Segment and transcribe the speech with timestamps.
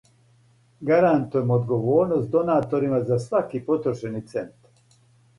[0.89, 4.97] Гарантујемо одговорност донаторима за сваки потрошени цент.